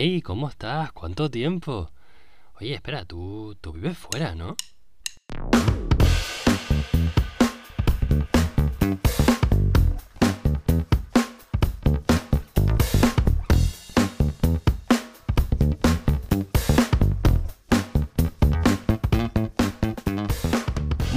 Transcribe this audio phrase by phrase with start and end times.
[0.00, 0.92] Hey, ¿cómo estás?
[0.92, 1.90] ¿Cuánto tiempo?
[2.60, 4.54] Oye, espera, tú, tú vives fuera, ¿no?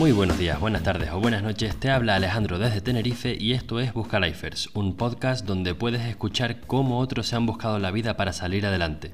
[0.02, 3.80] Muy buenos días, buenas tardes o buenas noches, te habla Alejandro desde Tenerife y esto
[3.80, 8.34] es Buscalifers, un podcast donde puedes escuchar cómo otros se han buscado la vida para
[8.34, 9.12] salir adelante.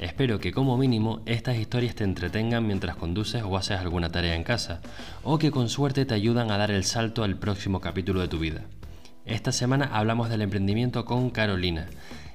[0.00, 4.42] Espero que como mínimo estas historias te entretengan mientras conduces o haces alguna tarea en
[4.42, 4.80] casa,
[5.22, 8.40] o que con suerte te ayudan a dar el salto al próximo capítulo de tu
[8.40, 8.62] vida.
[9.26, 11.86] Esta semana hablamos del emprendimiento con Carolina.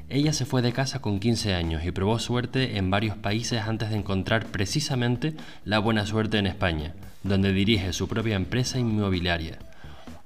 [0.07, 3.89] Ella se fue de casa con 15 años y probó suerte en varios países antes
[3.89, 5.33] de encontrar precisamente
[5.65, 9.59] la buena suerte en España donde dirige su propia empresa inmobiliaria.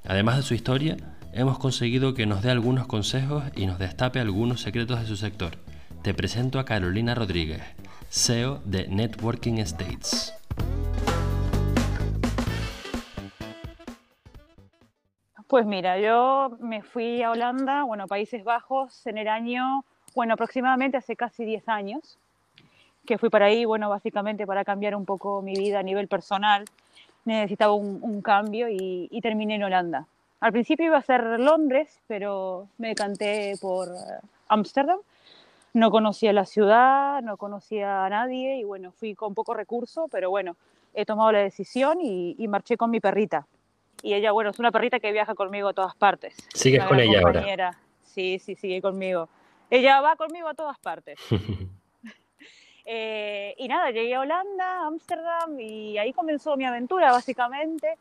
[0.08, 0.98] Además de su historia,
[1.34, 5.58] hemos conseguido que nos dé algunos consejos y nos destape algunos secretos de su sector.
[6.04, 7.62] Te presento a Carolina Rodríguez,
[8.10, 10.34] CEO de Networking States.
[15.48, 20.98] Pues mira, yo me fui a Holanda, bueno, Países Bajos, en el año, bueno, aproximadamente
[20.98, 22.18] hace casi 10 años,
[23.06, 26.66] que fui para ahí, bueno, básicamente para cambiar un poco mi vida a nivel personal
[27.26, 30.06] necesitaba un, cambio y, terminé en Holanda.
[30.40, 35.00] Al principio iba a ser Londres, pero me decanté por eh, Ámsterdam.
[35.74, 40.30] no conocía la ciudad, no conocía a nadie y bueno, fui con poco recurso, pero
[40.30, 40.56] bueno,
[40.94, 43.48] he tomado la decisión y, marché con mi perrita.
[44.04, 46.36] Y ella, bueno, es una perrita que viaja conmigo a todas partes.
[46.54, 47.78] ¿Sigues con ella ahora?
[48.04, 49.28] Sí, sí, sigue conmigo.
[49.70, 51.20] Ella va conmigo a todas partes.
[52.86, 57.96] Eh, y nada, llegué a Holanda, Ámsterdam, y ahí comenzó mi aventura, básicamente.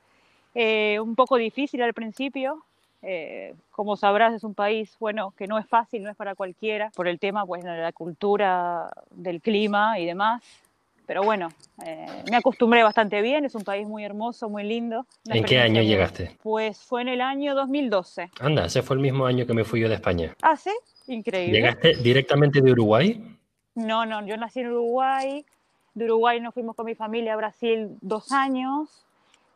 [0.55, 2.63] Eh, un poco difícil al principio.
[3.03, 6.91] Eh, como sabrás, es un país, bueno, que no es fácil, no es para cualquiera,
[6.95, 10.43] por el tema, pues, de la cultura, del clima y demás.
[11.07, 11.51] Pero bueno,
[12.31, 15.05] me acostumbré bastante bien, es un país muy hermoso, muy lindo.
[15.27, 16.35] ¿En qué año llegaste?
[16.43, 18.31] Pues fue en el año 2012.
[18.41, 20.35] Anda, ese fue el mismo año que me fui yo de España.
[20.41, 20.71] Ah, sí,
[21.07, 21.59] increíble.
[21.59, 23.34] ¿Llegaste directamente de Uruguay?
[23.75, 25.45] No, no, yo nací en Uruguay.
[25.95, 29.05] De Uruguay nos fuimos con mi familia a Brasil dos años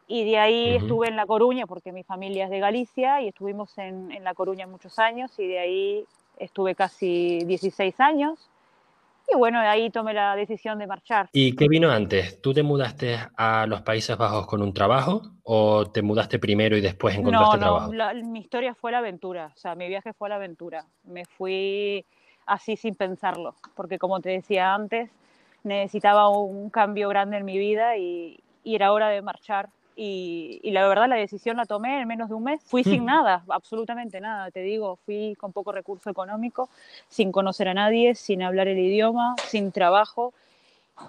[0.06, 3.76] y de ahí estuve en La Coruña porque mi familia es de Galicia y estuvimos
[3.76, 6.04] en, en La Coruña muchos años y de ahí
[6.38, 8.50] estuve casi 16 años.
[9.30, 11.28] Y bueno, de ahí tomé la decisión de marchar.
[11.32, 12.40] ¿Y qué vino antes?
[12.40, 16.80] ¿Tú te mudaste a los Países Bajos con un trabajo o te mudaste primero y
[16.80, 17.92] después encontraste trabajo?
[17.92, 20.86] No, mi historia fue la aventura, o sea, mi viaje fue la aventura.
[21.04, 22.06] Me fui
[22.48, 25.10] así sin pensarlo, porque como te decía antes,
[25.62, 29.70] necesitaba un cambio grande en mi vida y, era hora de marchar.
[29.96, 32.62] Y, la verdad la decisión la tomé en menos de un mes.
[32.64, 36.68] Fui sin nada, absolutamente nada, te digo, fui con poco recurso económico,
[37.08, 40.34] sin conocer a nadie, sin hablar el idioma, sin trabajo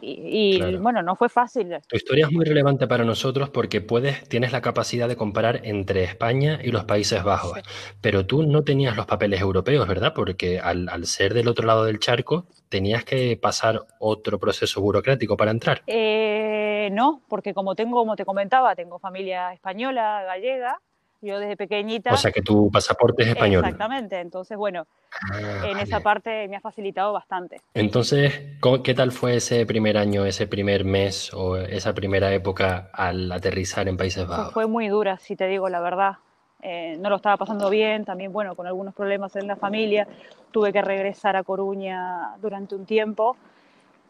[0.02, 1.78] y, bueno, no fue fácil.
[1.88, 6.04] Tu historia es muy relevante para nosotros porque puedes, tienes la capacidad de comparar entre
[6.04, 7.60] España y los Países Bajos,
[8.02, 10.14] pero tú no tenías los papeles europeos, ¿verdad?
[10.14, 15.52] Porque al, ser del otro lado del charco, tenías que pasar otro proceso burocrático para
[15.52, 15.82] entrar.
[15.88, 20.80] Eh, no, porque como tengo, como te comentaba, tengo familia española, gallega,
[21.22, 22.13] yo desde pequeñita.
[22.13, 23.63] O sea que tu pasaporte es español.
[23.63, 24.19] Exactamente.
[24.19, 24.88] Entonces, bueno,
[25.31, 27.62] ah, en esa parte me ha facilitado bastante.
[27.74, 33.31] Entonces, ¿qué tal fue ese primer año, ese primer mes o esa primera época al
[33.31, 34.53] aterrizar en Países Bajos?
[34.53, 36.18] fue muy dura, si te digo la verdad.
[36.62, 40.07] Eh, no lo estaba pasando bien, también, bueno, con algunos problemas en la familia.
[40.51, 43.38] Tuve que regresar a Coruña durante un tiempo,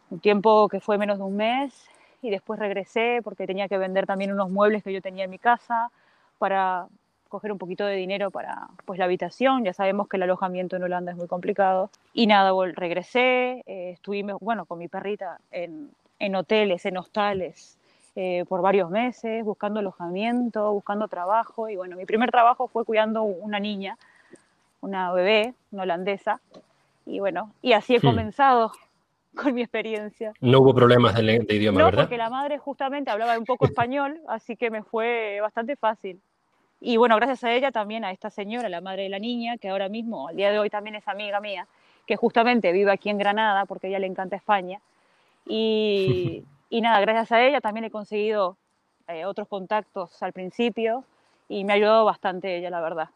[0.09, 1.87] un tiempo que fue menos de un mes,
[2.21, 5.37] y después regresé porque tenía que vender también unos muebles que yo tenía en mi
[5.37, 5.91] casa
[6.39, 6.87] para
[7.29, 9.63] coger un poquito de dinero para pues, la habitación.
[9.63, 11.89] Ya sabemos que el alojamiento en Holanda es muy complicado.
[12.13, 17.77] Y nada, regresé, eh, estuvimos, bueno, con mi perrita en, en hoteles, en hostales,
[18.15, 21.69] eh, por varios meses, buscando alojamiento, buscando trabajo.
[21.69, 23.97] Y bueno, mi primer trabajo fue cuidando una niña,
[24.81, 26.41] una bebé, una holandesa.
[27.05, 28.01] Y bueno, y así he hmm.
[28.01, 28.71] comenzado
[29.35, 30.33] con mi experiencia.
[30.41, 32.03] No hubo problemas de, de idioma, no, ¿verdad?
[32.03, 36.19] porque la madre justamente hablaba un poco español, así que me fue bastante fácil.
[36.81, 39.69] Y bueno, gracias a ella también, a esta señora, la madre de la niña, que
[39.69, 41.67] ahora mismo, al día de hoy también es amiga mía,
[42.05, 44.79] que justamente vive aquí en Granada porque a ella le encanta España.
[45.45, 48.57] Y, y nada, gracias a ella también he conseguido
[49.07, 51.03] eh, otros contactos al principio
[51.49, 53.09] y me ha ayudado bastante ella, la verdad.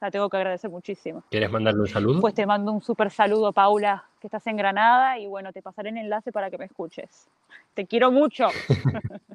[0.00, 1.22] La tengo que agradecer muchísimo.
[1.30, 2.20] ¿Quieres mandarle un saludo?
[2.20, 5.90] Pues te mando un súper saludo, Paula, que estás en Granada y bueno, te pasaré
[5.90, 7.28] el enlace para que me escuches.
[7.72, 8.48] Te quiero mucho.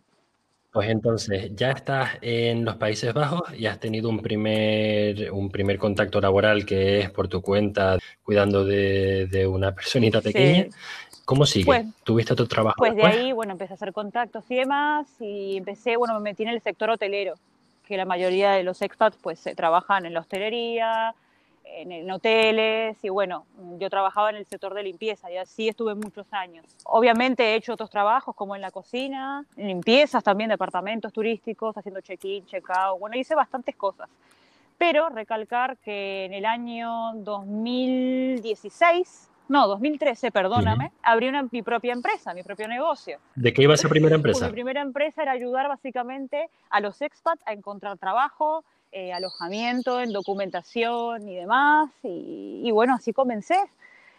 [0.72, 5.80] Pues entonces, ya estás en los Países Bajos y has tenido un primer, un primer
[5.80, 10.68] contacto laboral que es por tu cuenta, cuidando de, una personita pequeña.
[11.26, 11.66] ¿Cómo sigue?
[11.66, 12.76] Pues, ¿Tuviste otro trabajo?
[12.78, 16.44] Pues de ahí, bueno, empecé a hacer contactos y demás y empecé, bueno, me metí
[16.44, 17.34] en el sector hotelero,
[17.88, 21.16] que la mayoría de los expats pues trabajan en la hostelería,
[21.76, 23.46] en, hoteles y bueno,
[23.78, 26.66] yo trabajaba en el sector de limpieza y así estuve muchos años.
[26.86, 32.46] Obviamente he hecho otros trabajos como en la cocina, limpiezas también, departamentos turísticos, haciendo check-in,
[32.46, 34.10] check-out, bueno, hice bastantes cosas.
[34.78, 42.36] Pero recalcar que en el año 2016 no, 2013, perdóname, abrí una, mi propia empresa,
[42.36, 43.18] mi propio negocio.
[43.34, 44.46] ¿De qué iba esa primera empresa?
[44.46, 50.12] mi primera empresa era ayudar básicamente a los expats a encontrar trabajo, eh, alojamiento, en
[50.12, 51.90] documentación y demás.
[52.04, 53.58] Y, bueno, así comencé,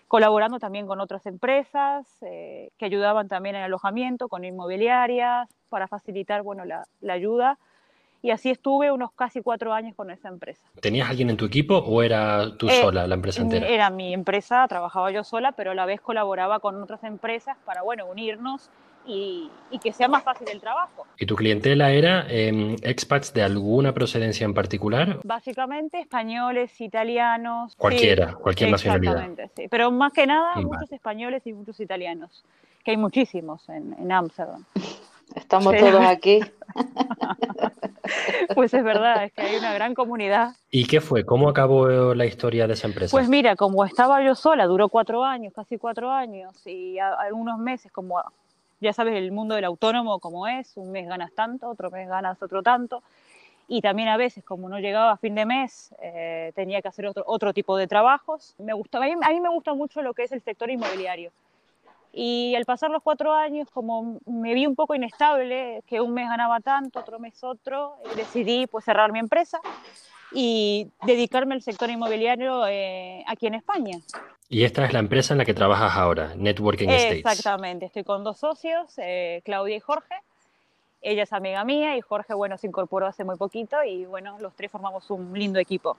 [0.08, 6.42] colaborando también con otras empresas eh, que ayudaban también en alojamiento, con inmobiliarias, para facilitar
[6.42, 7.58] bueno, la, la ayuda
[8.22, 10.62] y así estuve unos casi cuatro años con esa empresa.
[10.80, 13.66] ¿Tenías alguien en tu equipo o era tú eh, sola la empresa entera?
[13.66, 17.82] Era mi empresa, trabajaba yo sola, pero a la vez colaboraba con otras empresas para,
[17.82, 18.70] bueno, unirnos
[19.06, 19.50] y,
[19.82, 21.06] que sea más fácil el trabajo.
[21.18, 25.20] ¿Y tu clientela era eh, expats de alguna procedencia en particular?
[25.24, 27.74] Básicamente españoles, italianos.
[27.76, 29.12] Cualquiera, cualquier nacionalidad.
[29.14, 29.68] Exactamente, sí.
[29.68, 32.44] Pero más que nada, muchos españoles y muchos italianos,
[32.84, 34.64] que hay muchísimos en Ámsterdam.
[35.34, 36.40] Estamos todos aquí.
[38.54, 40.56] Pues es verdad, es que hay una gran comunidad.
[40.70, 41.24] ¿Y qué fue?
[41.24, 43.12] ¿Cómo acabó la historia de esa empresa?
[43.12, 47.92] Pues mira, como estaba yo sola, duró cuatro años, casi cuatro años, y algunos meses,
[47.92, 48.20] como
[48.80, 52.42] ya sabes, el mundo del autónomo como es, un mes ganas tanto, otro mes ganas
[52.42, 53.02] otro tanto,
[53.68, 57.06] y también a veces, como no llegaba a fin de mes, eh, tenía que hacer
[57.06, 58.56] otro, otro tipo de trabajos.
[58.58, 61.30] Me gustaba, a mí me gusta mucho lo que es el sector inmobiliario.
[62.12, 66.28] Y al pasar los cuatro años, como me vi un poco inestable, que un mes
[66.28, 69.60] ganaba tanto, otro mes otro, eh, decidí pues cerrar mi empresa
[70.32, 73.98] y dedicarme al sector inmobiliario eh, aquí en España.
[74.48, 77.18] Y esta es la empresa en la que trabajas ahora, Networking Estates.
[77.18, 80.14] Exactamente, estoy con dos socios, eh, Claudia y Jorge.
[81.02, 84.54] Ella es amiga mía y Jorge, bueno, se incorporó hace muy poquito y bueno, los
[84.54, 85.96] tres formamos un lindo equipo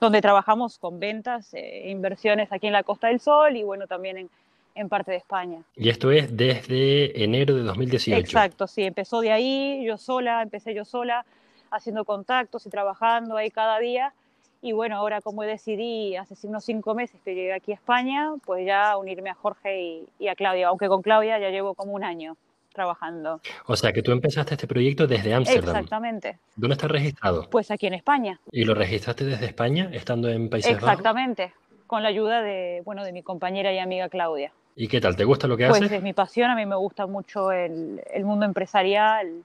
[0.00, 4.16] donde trabajamos con ventas e inversiones aquí en la Costa del Sol y bueno, también
[4.16, 4.30] en,
[4.78, 5.62] en parte de España.
[5.74, 8.18] Y esto es desde enero de 2018.
[8.18, 11.26] Exacto, sí, empezó de ahí, yo sola, empecé yo sola,
[11.70, 14.14] haciendo contactos y trabajando ahí cada día.
[14.62, 18.64] Y bueno, ahora como decidí hace unos cinco meses que llegué aquí a España, pues
[18.66, 22.36] ya unirme a Jorge y, a Claudia, aunque con Claudia ya llevo como un año
[22.72, 23.40] trabajando.
[23.66, 25.76] O sea, que tú empezaste este proyecto desde Ámsterdam.
[25.76, 26.38] Exactamente.
[26.54, 27.48] ¿Dónde estás registrado?
[27.50, 28.40] Pues aquí en España.
[28.52, 30.88] ¿Y lo registraste desde España, estando en Países Bajos?
[30.88, 31.52] Exactamente,
[31.88, 34.52] con la ayuda de, bueno, de mi compañera y amiga Claudia.
[34.80, 35.16] ¿Y qué tal?
[35.16, 35.76] ¿Te gusta lo que haces?
[35.80, 39.42] Pues es mi pasión, a mí me gusta mucho el, mundo empresarial,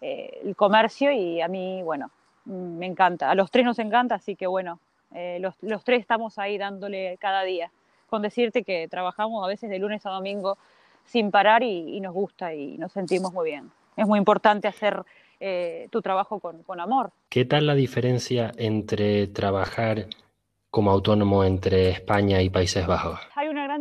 [0.00, 2.12] eh, el comercio y a mí, bueno,
[2.44, 3.28] me encanta.
[3.28, 4.78] A los tres nos encanta, así que bueno,
[5.12, 7.68] eh, los, tres estamos ahí dándole cada día.
[8.08, 10.56] Con decirte que trabajamos a veces de lunes a domingo
[11.04, 13.72] sin parar y, nos gusta y nos sentimos muy bien.
[13.96, 15.02] Es muy importante hacer
[15.40, 17.10] eh, tu trabajo con, con amor.
[17.28, 20.06] ¿Qué tal la diferencia entre trabajar
[20.70, 23.18] como autónomo entre España y Países Bajos?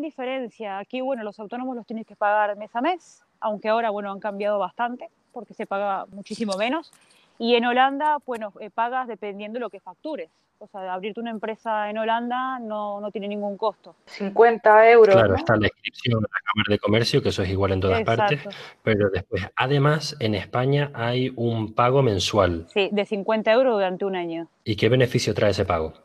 [0.05, 0.79] Diferencia.
[0.79, 4.19] Aquí, bueno, los autónomos los tienes que pagar mes a mes, aunque ahora, bueno, han
[4.19, 6.91] cambiado bastante porque se paga muchísimo menos.
[7.37, 10.29] Y en Holanda, bueno, eh, pagas dependiendo de lo que factures.
[10.59, 13.95] O sea, abrirte una empresa en Holanda no, no tiene ningún costo.
[14.05, 15.13] 50 euros.
[15.13, 18.03] Claro, está la inscripción en la Cámara de Comercio, que eso es igual en todas
[18.03, 18.41] partes.
[18.81, 22.67] Pero después, además, en España hay un pago mensual.
[22.73, 24.47] Sí, de 50 euros durante un año.
[24.63, 26.04] ¿Y qué beneficio trae ese pago?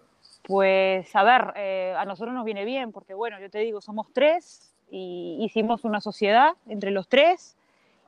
[0.50, 4.08] Pues a ver, eh, a nosotros nos viene bien porque, bueno, yo te digo, somos
[4.12, 7.56] tres y hicimos una sociedad entre los tres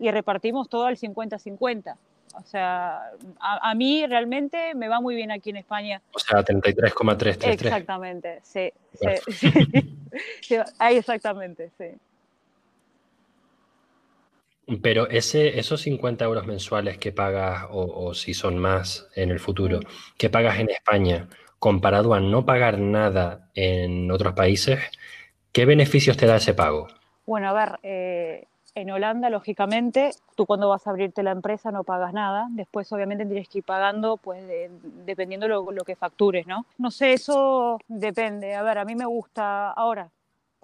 [0.00, 1.94] y repartimos todo al 50-50.
[2.34, 6.02] O sea, a, mí realmente me va muy bien aquí en España.
[6.12, 7.72] O sea, 33,333.
[7.72, 8.72] Exactamente, sí.
[10.40, 11.90] sí, exactamente, sí.
[14.82, 19.38] Pero ese, esos 50 euros mensuales que pagas, o, o si son más en el
[19.38, 20.16] futuro, mm.
[20.16, 21.28] que pagas en España,
[21.62, 24.80] comparado a no pagar nada en otros países,
[25.52, 26.88] ¿qué beneficios te da ese pago?
[27.24, 31.84] Bueno, a ver, eh, en Holanda, lógicamente, tú cuando vas a abrirte la empresa no
[31.84, 32.48] pagas nada.
[32.50, 34.42] Después, obviamente, tienes que ir pagando, pues,
[35.06, 36.66] dependiendo lo, lo que factures, ¿no?
[36.78, 38.56] No sé, eso depende.
[38.56, 40.10] A ver, a mí me gusta ahora,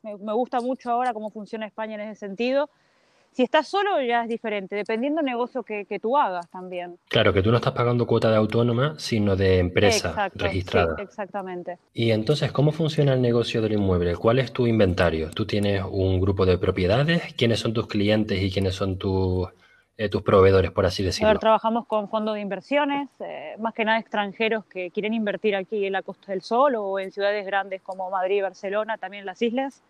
[0.03, 2.71] me gusta mucho ahora cómo funciona España en ese sentido
[3.39, 6.99] si estás solo ya es diferente, dependiendo del negocio que, tú hagas también.
[7.09, 10.97] Claro, que tú no estás pagando cuota de autónoma, sino de empresa registrada.
[11.01, 11.79] exactamente.
[11.95, 14.17] Y entonces, ¿cómo funciona el negocio del inmueble?
[14.17, 15.31] ¿Cuál es tu inventario?
[15.31, 17.33] ¿Tú tienes un grupo de propiedades?
[17.35, 19.47] ¿Quiénes son tus clientes y quiénes son tus
[19.97, 21.29] eh, tus proveedores, por así decirlo?
[21.29, 25.55] A ver, trabajamos con fondos de inversiones, eh, más que nada extranjeros que quieren invertir
[25.55, 29.41] aquí en la Costa del Sol o en ciudades grandes como Madrid Barcelona, también las
[29.43, 29.81] islas.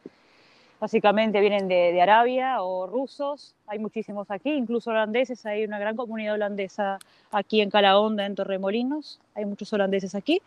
[0.80, 6.34] Básicamente vienen de, Arabia o rusos, hay muchísimos aquí, incluso holandeses, hay una gran comunidad
[6.34, 6.98] holandesa
[7.32, 10.40] aquí en Calahonda, en Torremolinos, hay muchos holandeses aquí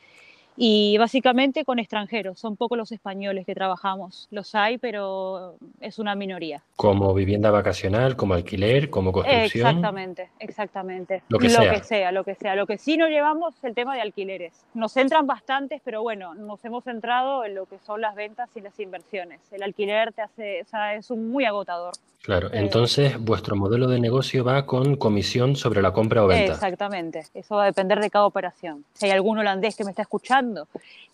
[0.57, 2.39] y básicamente con extranjeros.
[2.39, 4.27] Son pocos los españoles que trabajamos.
[4.31, 6.61] Los hay, pero es una minoría.
[6.75, 9.67] Como vivienda vacacional, como alquiler, como construcción.
[9.67, 11.23] Exactamente, exactamente.
[11.29, 11.73] Lo que sea.
[11.73, 12.55] que sea, lo que sea.
[12.55, 14.53] Lo que sí no llevamos es el tema de alquileres.
[14.73, 18.61] Nos entran bastantes, pero bueno, nos hemos centrado en lo que son las ventas y
[18.61, 19.39] las inversiones.
[19.51, 21.93] El alquiler te hace, o sea, es un muy agotador.
[22.23, 26.53] Claro, entonces vuestro modelo de negocio va con comisión sobre la compra o venta.
[26.53, 28.85] Exactamente, eso va a depender de cada operación.
[28.93, 30.50] Si hay algún holandés que me está escuchando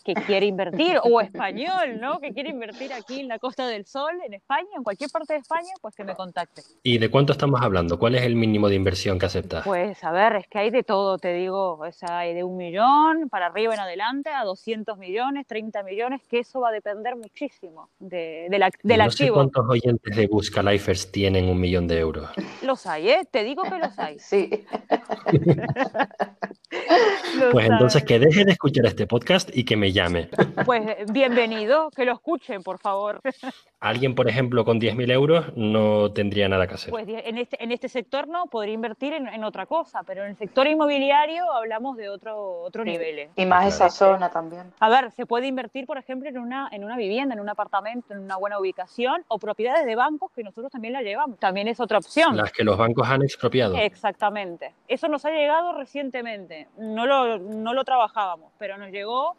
[0.04, 2.20] que quiere invertir, o español, ¿no?
[2.22, 5.40] Que quiere invertir aquí en la Costa del Sol, en España, en cualquier parte de
[5.40, 6.62] España, pues que me contacte.
[6.82, 8.00] ¿Y de cuánto estamos hablando?
[8.00, 9.66] ¿Cuál es el mínimo de inversión que aceptas?
[9.66, 12.56] Pues a ver, es que hay de todo, te digo, o sea, hay de un
[12.56, 17.16] millón para arriba en adelante a 200 millones, 30 millones, que eso va a depender
[17.18, 19.28] muchísimo de, de la, del no activo.
[19.28, 22.30] sé cuántos oyentes de Busca Lifers tienen un millón de euros.
[22.62, 23.28] Los hay, ¿eh?
[23.30, 24.18] Te digo que los hay.
[24.20, 24.50] Sí.
[27.40, 27.72] Los Pues hay.
[27.72, 29.17] entonces que deje de escuchar este podcast
[29.54, 30.30] y que me llame.
[30.66, 33.22] Pues bienvenido, que lo escuchen, por favor.
[33.80, 36.90] Alguien, por ejemplo, con 10.000 euros no tendría nada que hacer.
[36.90, 40.32] Pues en este, en este sector no, podría invertir en, en otra cosa, pero en
[40.32, 43.20] el sector inmobiliario hablamos de otro, otro nivel.
[43.20, 43.30] ¿eh?
[43.36, 43.70] Y más Claro.
[43.70, 44.74] esa zona también.
[44.80, 48.14] A ver, se puede invertir, por ejemplo, en una, en una vivienda, en un apartamento,
[48.14, 51.38] en una buena ubicación o propiedades de bancos que nosotros también la llevamos.
[51.40, 52.36] También es otra opción.
[52.36, 53.76] Las que los bancos han expropiado.
[53.78, 54.74] Exactamente.
[54.88, 56.68] Eso nos ha llegado recientemente.
[56.78, 59.38] No lo, no lo trabajábamos, pero nos llegó 되고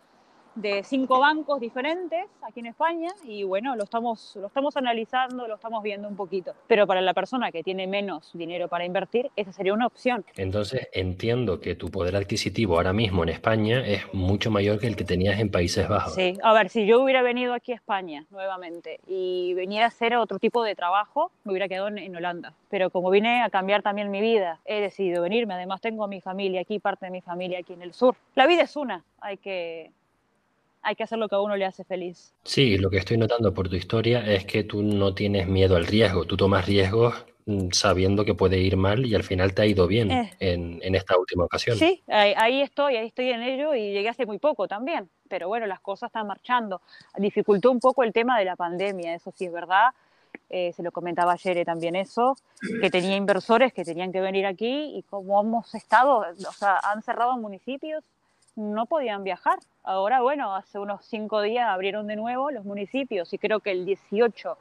[0.60, 5.54] de cinco bancos diferentes aquí en España y bueno, lo estamos, lo estamos analizando, lo
[5.54, 6.52] estamos viendo un poquito.
[6.66, 10.24] Pero para la persona que tiene menos dinero para invertir, esa sería una opción.
[10.36, 14.96] Entonces entiendo que tu poder adquisitivo ahora mismo en España es mucho mayor que el
[14.96, 16.14] que tenías en Países Bajos.
[16.14, 20.16] Sí, a ver, si yo hubiera venido aquí a España nuevamente y veniera a hacer
[20.16, 22.54] otro tipo de trabajo, me hubiera quedado en, en Holanda.
[22.68, 25.54] Pero como vine a cambiar también mi vida, he decidido venirme.
[25.54, 28.16] Además, tengo a mi familia aquí, parte de mi familia aquí en el sur.
[28.34, 29.90] La vida es una, hay que,
[30.88, 32.32] hay que hacer lo que a uno le hace feliz.
[32.44, 35.86] Sí, lo que estoy notando por tu historia es que tú no tienes miedo al
[35.86, 37.14] riesgo, tú tomas riesgos
[37.46, 40.32] mm, sabiendo que puede ir mal y al final te ha ido bien Eh.
[40.40, 41.76] en, en esta última ocasión.
[41.76, 45.08] Sí, ahí, ahí estoy, ahí estoy en ello y llegué hace muy poco también.
[45.28, 46.80] Pero bueno, las cosas están marchando.
[47.16, 49.90] Dificultó un poco el tema de la pandemia, eso sí es verdad.
[50.50, 52.34] Eh, se lo comentaba ayer también eso,
[52.80, 57.02] que tenía inversores que tenían que venir aquí y como hemos estado, o sea, han
[57.02, 58.02] cerrado municipios,
[58.58, 59.58] no podían viajar.
[59.84, 63.86] Ahora, bueno, hace unos cinco días abrieron de nuevo los municipios y creo que el
[63.86, 64.58] 18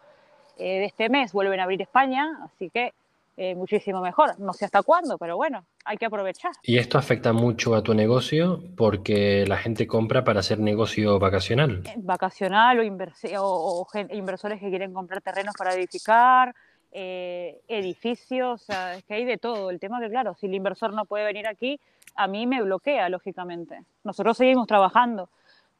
[0.57, 2.93] eh, de este mes vuelven a abrir España, así que
[3.37, 4.39] eh, muchísimo mejor.
[4.39, 6.51] No sé hasta cuándo, pero bueno, hay que aprovechar.
[6.63, 11.83] Y esto afecta mucho a tu negocio porque la gente compra para hacer negocio vacacional.
[11.97, 16.53] vacacional o, inversi- o- o inversores que quieren comprar terrenos para edificar,
[16.91, 19.69] eh, edificios, o sea, es que hay de todo.
[19.69, 21.79] El tema que, claro, si el inversor no puede venir aquí,
[22.17, 23.83] a mí me bloquea, lógicamente.
[24.03, 25.29] Nosotros seguimos trabajando,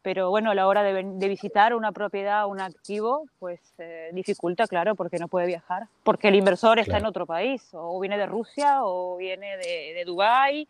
[0.02, 4.96] pero bueno, a la hora de, visitar una propiedad, un activo, pues eh, dificulta, claro,
[4.96, 5.88] porque no puede viajar.
[6.04, 10.04] Porque el inversor está en otro país, o viene de Rusia, o viene de, de
[10.06, 10.68] Dubái,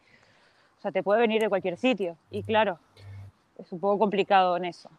[0.80, 2.18] o sea, te puede venir de cualquier sitio.
[2.32, 2.80] Y claro,
[3.58, 4.90] es un poco complicado en eso.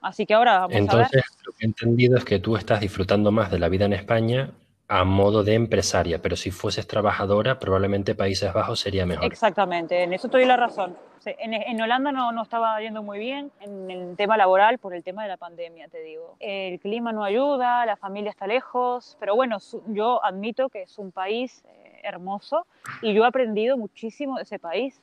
[0.00, 0.82] Así que ahora vamos a ver.
[0.82, 3.92] Entonces, lo que he entendido es que tú estás disfrutando más de la vida en
[3.92, 4.50] España
[4.92, 9.24] a modo de empresaria, pero si fueses trabajadora, probablemente Países Bajos sería mejor.
[9.24, 10.94] Exactamente, en eso te doy la razón.
[11.24, 15.22] En, Holanda no, no estaba yendo muy bien en el tema laboral por el tema
[15.22, 16.36] de la pandemia, te digo.
[16.40, 19.56] El clima no ayuda, la familia está lejos, pero bueno,
[19.86, 22.66] yo admito que es un país eh, hermoso
[23.00, 25.00] y yo he aprendido muchísimo de ese país.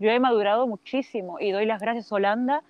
[0.00, 2.62] Yo he madurado muchísimo y doy las gracias a Holanda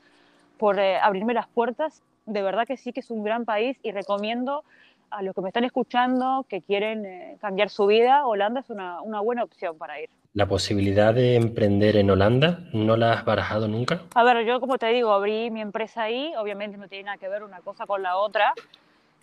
[0.58, 2.02] por eh, abrirme las puertas.
[2.26, 4.64] De verdad que sí que es un gran país y recomiendo
[5.10, 9.00] a los que me están escuchando que quieren eh, cambiar su vida, Holanda es una,
[9.02, 10.08] una buena opción para ir.
[10.34, 14.02] La posibilidad de emprender en Holanda, ¿no la has barajado nunca?
[14.14, 17.28] A ver, yo como te digo, abrí mi empresa ahí, obviamente no tiene nada que
[17.28, 18.52] ver una cosa con la otra.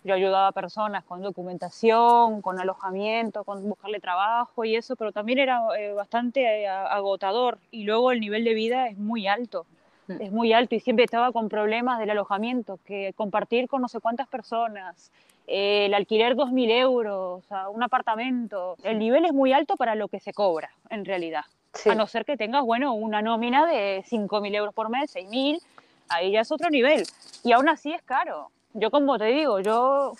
[0.04, 5.38] Yo ayudaba a personas con documentación, con alojamiento, con buscarle trabajo y eso, pero también
[5.38, 9.66] era eh, bastante eh, agotador y luego el nivel de vida es muy alto.
[10.08, 10.20] Mm.
[10.20, 14.00] Es muy alto y siempre estaba con problemas del alojamiento, que compartir con no sé
[14.00, 15.10] cuántas personas,
[15.46, 18.76] el alquiler 2.000 euros, o sea, un apartamento.
[18.82, 21.44] El nivel es muy alto para lo que se cobra, en realidad.
[21.74, 21.90] Sí.
[21.90, 25.60] A no ser que tengas, bueno, una nómina de 5.000 euros por mes, 6.000,
[26.08, 27.04] ahí ya es otro nivel.
[27.44, 28.50] Y aún así es caro.
[28.74, 30.14] Yo, como te digo, yo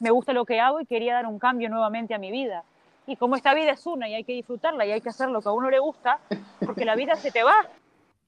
[0.00, 2.64] me gusta lo que hago y quería dar un cambio nuevamente a mi vida.
[3.06, 5.42] Y como esta vida es una y hay que disfrutarla y hay que hacer lo
[5.42, 6.20] que a uno le gusta,
[6.64, 7.54] porque la vida se te va.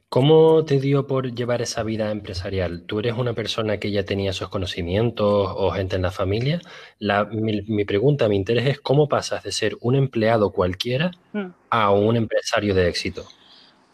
[0.09, 2.83] ¿Cómo te dio por llevar esa vida empresarial?
[2.87, 6.61] ¿Tú eres una persona que ya tenía esos conocimientos o gente en la familia?
[7.01, 11.47] La, mi, mi, pregunta, mi interés es cómo pasas de ser un empleado cualquiera mm.
[11.71, 13.25] a un empresario de éxito.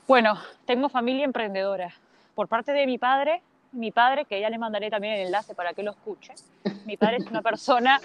[0.07, 1.95] Bueno, tengo familia emprendedora.
[2.35, 3.41] Por parte de mi padre,
[3.73, 6.35] mi padre, que ya le mandaré también el enlace para que lo escuche,
[6.85, 7.99] mi padre es una persona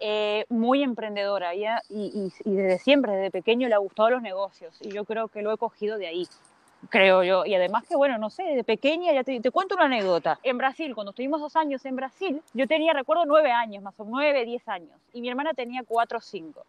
[0.00, 4.76] eh, muy emprendedora y, y, y, desde siempre, desde pequeño le ha gustado los negocios
[4.82, 6.28] y yo creo que lo he cogido de ahí
[6.90, 7.44] creo yo.
[7.44, 10.38] Y además que, bueno, no sé, de pequeña, ya te, te, cuento una anécdota.
[10.42, 14.04] En Brasil, cuando estuvimos dos años en Brasil, yo tenía, recuerdo, nueve años, más o
[14.04, 16.64] nueve, diez años, y mi hermana tenía cuatro o cinco.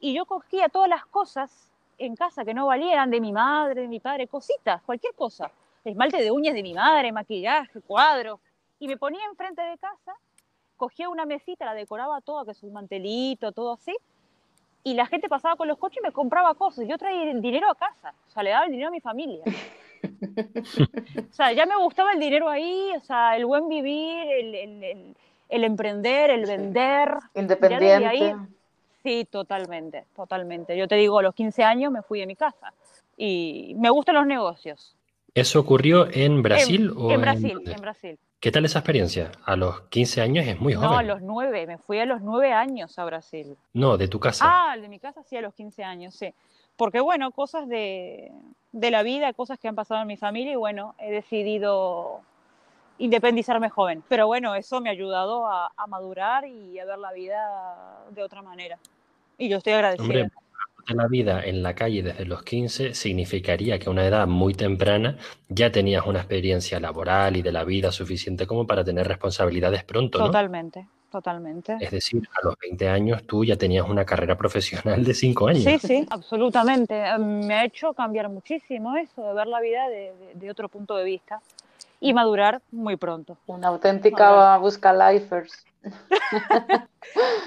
[0.00, 3.88] Y yo cogía todas las cosas en casa que no valieran de mi madre, de
[3.88, 5.50] mi padre, cositas, cualquier cosa.
[5.84, 8.40] Esmalte de uñas de mi madre, maquillaje, cuadros.
[8.78, 10.14] Y me ponía enfrente de casa,
[10.76, 13.96] cogía una mesita, la decoraba toda, que es un mantelito, todo así,
[14.84, 16.86] y la gente pasaba con los coches y me compraba cosas.
[16.88, 19.42] Yo traía el dinero a casa, o sea, le daba el dinero a mi familia.
[21.30, 25.16] o sea, ya me gustaba el dinero ahí, o sea, el buen vivir, el, el,
[25.48, 27.10] el, emprender, el vender.
[27.34, 28.06] Independiente.
[28.06, 28.34] Ahí,
[29.02, 30.76] sí, totalmente, totalmente.
[30.76, 32.72] Yo te digo, a los 15 años me fui de mi casa
[33.16, 34.94] y me gustan los negocios.
[35.34, 37.62] ¿Eso ocurrió en Brasil en, o en Brasil?
[37.64, 38.18] En, en Brasil.
[38.40, 39.32] ¿Qué tal esa experiencia?
[39.44, 40.90] A los 15 años es muy joven.
[40.90, 43.56] No, a los 9, me fui a los 9 años a Brasil.
[43.72, 44.44] No, de tu casa.
[44.46, 46.32] Ah, de mi casa sí, a los 15 años, sí.
[46.76, 48.30] Porque bueno, cosas de,
[48.70, 52.20] de la vida, cosas que han pasado en mi familia y bueno, he decidido
[52.98, 54.04] independizarme joven.
[54.08, 58.22] Pero bueno, eso me ha ayudado a, a madurar y a ver la vida de
[58.22, 58.78] otra manera.
[59.36, 60.04] Y yo estoy agradecida.
[60.04, 60.30] Hombre,
[60.94, 65.16] la vida en la calle desde los 15 significaría que a una edad muy temprana
[65.48, 70.18] ya tenías una experiencia laboral y de la vida suficiente como para tener responsabilidades pronto,
[70.18, 70.26] ¿no?
[70.26, 71.76] Totalmente, totalmente.
[71.80, 75.64] Es decir, a los 20 años tú ya tenías una carrera profesional de 5 años.
[75.64, 77.02] Sí, sí, absolutamente.
[77.18, 80.96] Me ha hecho cambiar muchísimo eso, de ver la vida de, de, de otro punto
[80.96, 81.40] de vista
[82.00, 83.36] y madurar muy pronto.
[83.46, 85.64] Una auténtica busca lifers.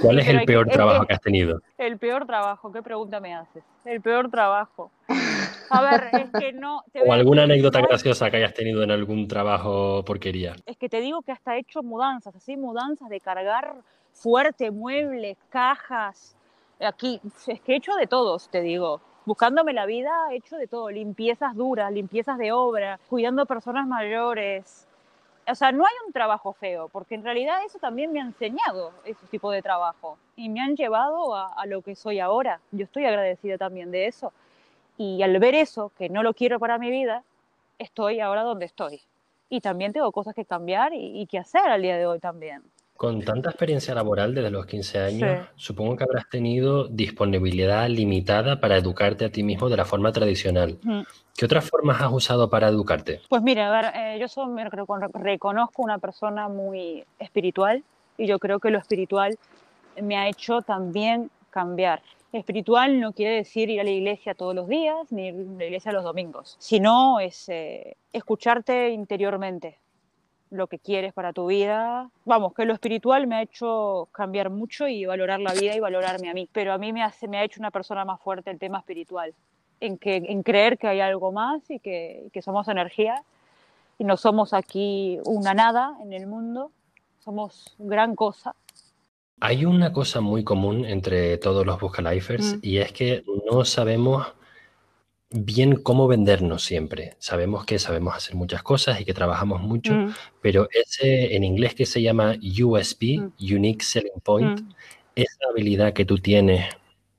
[0.01, 1.61] ¿Cuál es el peor trabajo que has tenido?
[1.77, 3.63] El peor trabajo, ¿qué pregunta me haces?
[3.85, 4.91] El peor trabajo.
[5.69, 6.83] A ver, es que no.
[7.05, 10.55] o alguna anécdota graciosa que hayas tenido en algún trabajo porquería.
[10.65, 13.75] Es que te digo que hasta he hecho mudanzas, así mudanzas de cargar
[14.11, 16.35] fuerte, muebles, cajas.
[16.79, 19.01] Aquí, es que he hecho de todos, te digo.
[19.25, 20.89] Buscándome la vida, he hecho de todo.
[20.89, 24.87] Limpiezas duras, limpiezas de obra, cuidando personas mayores,
[25.51, 28.93] o sea, no hay un trabajo feo, porque en realidad eso también me ha enseñado
[29.05, 32.59] ese tipo de trabajo y me han llevado a, a, lo que soy ahora.
[32.71, 34.33] Yo estoy agradecida también de eso.
[34.97, 37.23] Y al ver eso, que no lo quiero para mi vida,
[37.79, 39.01] estoy ahora donde estoy.
[39.49, 42.63] Y también tengo cosas que cambiar y, y que hacer al día de hoy también.
[43.01, 45.49] Con tanta experiencia laboral desde los 15 años, sí.
[45.55, 50.77] supongo que habrás tenido disponibilidad limitada para educarte a ti mismo de la forma tradicional.
[51.35, 53.21] ¿Qué otras formas has usado para educarte?
[53.27, 57.83] Pues mira, a ver, eh, yo soy, me reconozco una persona muy espiritual
[58.19, 59.35] y yo creo que lo espiritual
[59.99, 62.03] me ha hecho también cambiar.
[62.31, 65.65] Espiritual no quiere decir ir a la iglesia todos los días ni ir a la
[65.65, 69.79] iglesia los domingos, sino es eh, escucharte interiormente,
[70.51, 72.09] lo que quieres para tu vida.
[72.25, 76.29] Vamos, que lo espiritual me ha hecho cambiar mucho y valorar la vida y valorarme
[76.29, 76.47] a mí.
[76.51, 79.33] Pero a mí me, hace, me ha hecho una persona más fuerte el tema espiritual,
[79.79, 83.23] en, que, en creer que hay algo más y que, que somos energía
[83.97, 86.71] y no somos aquí una nada en el mundo,
[87.19, 88.53] somos gran cosa.
[89.39, 92.59] Hay una cosa muy común entre todos los Buscalifers mm.
[92.61, 94.27] y es que no sabemos
[95.31, 97.15] bien cómo vendernos siempre.
[97.19, 100.13] Sabemos que sabemos hacer muchas cosas y que trabajamos mucho, mm.
[100.41, 103.33] pero ese en inglés que se llama USP, mm.
[103.39, 104.69] Unique Selling Point, mm.
[105.15, 106.65] esa habilidad que tú tienes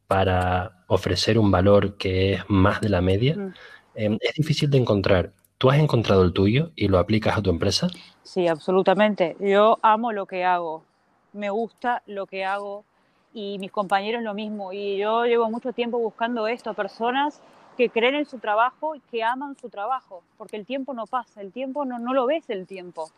[0.07, 3.55] para ofrecer un valor que es más de la media,
[3.95, 5.33] eh, es difícil de encontrar.
[5.57, 7.89] ¿Tú has encontrado el tuyo y lo aplicas a tu empresa?
[8.23, 9.37] Sí, absolutamente.
[9.41, 10.85] Yo amo lo que hago,
[11.33, 12.85] me gusta lo que hago
[13.33, 14.73] y mis compañeros lo mismo.
[14.75, 17.41] Y yo llevo mucho tiempo buscando esto, personas
[17.77, 21.41] que creen en su trabajo y que aman su trabajo, porque el tiempo no pasa,
[21.41, 23.11] el tiempo no, no lo ves el tiempo.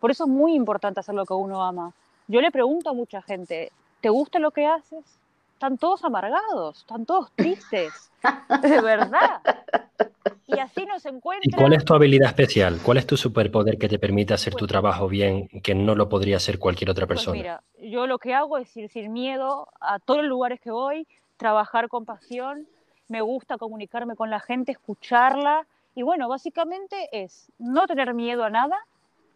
[0.00, 1.92] Por eso es muy importante hacer lo que uno ama.
[2.26, 5.18] Yo le pregunto a mucha gente, ¿te gusta lo que haces?
[5.54, 8.10] Están todos amargados, están todos tristes,
[8.62, 9.40] de verdad.
[10.46, 11.48] Y así nos encuentran.
[11.48, 12.80] ¿Y cuál es tu habilidad especial?
[12.82, 16.08] ¿Cuál es tu superpoder que te permite hacer pues, tu trabajo bien, que no lo
[16.08, 17.34] podría hacer cualquier otra persona?
[17.34, 17.62] Pues mira,
[17.92, 21.88] yo lo que hago es ir sin miedo a todos los lugares que voy, trabajar
[21.88, 22.66] con pasión,
[23.12, 25.66] me gusta comunicarme con la gente, escucharla.
[25.94, 28.78] Y bueno, básicamente es no tener miedo a nada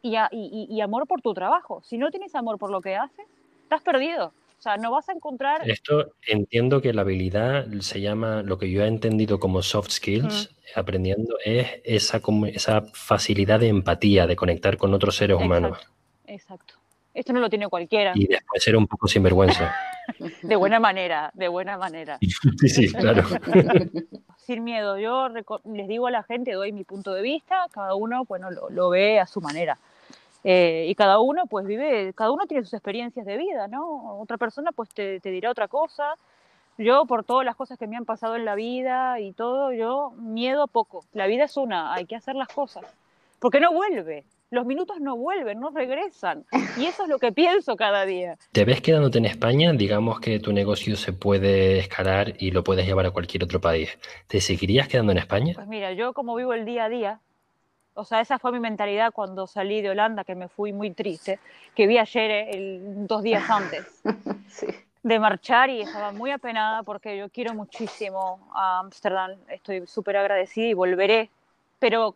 [0.01, 1.83] y, a, y, y, amor por tu trabajo.
[1.85, 3.27] Si no tienes amor por lo que haces,
[3.65, 4.33] estás perdido.
[4.59, 5.69] O sea, no vas a encontrar...
[5.69, 10.51] Esto entiendo que la habilidad se llama, lo que yo he entendido como soft skills,
[10.75, 15.79] aprendiendo, es esa, esa facilidad de empatía, de conectar con otros seres humanos.
[16.27, 16.75] Exacto.
[17.12, 18.12] Esto no lo tiene cualquiera.
[18.15, 19.75] Y después ser un poco sinvergüenza.
[20.42, 22.19] de buena manera, de buena manera.
[22.59, 23.23] sí, sí, claro.
[24.38, 28.25] Sin miedo, yo les digo a la gente, doy mi punto de vista, cada uno
[28.25, 29.79] bueno, lo ve a su manera.
[30.49, 34.21] Eh, y cada uno pues vive, cada uno tiene sus experiencias de vida, ¿no?
[34.21, 36.14] Otra persona pues te, te, dirá otra cosa.
[36.79, 40.12] Yo por todas las cosas que me han pasado en la vida y todo, yo
[40.19, 41.05] miedo poco.
[41.14, 42.85] La vida es una, hay que hacer las cosas.
[43.40, 46.44] Porque no vuelve, los minutos no vuelven, no regresan.
[46.76, 48.38] Y eso es lo que pienso cada día.
[48.52, 49.72] ¿Te ves quedándote en España?
[49.72, 53.98] Digamos que tu negocio se puede escalar y lo puedes llevar a cualquier otro país.
[54.26, 55.52] ¿Te seguirías quedando en España?
[55.54, 57.20] Pues mira, yo como vivo el día a día,
[57.94, 61.38] o sea, esa fue mi mentalidad cuando salí de Holanda, que me fui muy triste,
[61.74, 64.02] que vi ayer eh, dos días antes
[65.02, 70.66] de marchar y estaba muy apenada porque yo quiero muchísimo a Ámsterdam, estoy súper agradecida
[70.66, 71.30] y volveré,
[71.78, 72.14] pero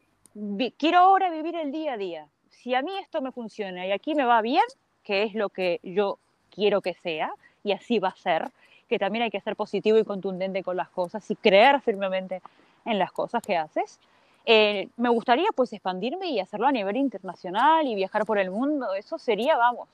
[0.79, 2.27] quiero ahora vivir el día a día.
[2.51, 4.65] Si a mí esto me funciona y aquí me va bien,
[5.03, 6.19] que es lo que yo
[6.51, 8.49] quiero que sea, y así va a ser,
[8.89, 12.43] que también hay que ser positivo y contundente con las cosas y creer firmemente
[12.85, 14.01] en las cosas que haces,
[14.47, 18.95] eh, me gustaría pues expandirme y hacerlo a nivel internacional y viajar por el mundo.
[18.95, 19.89] Eso sería, vamos,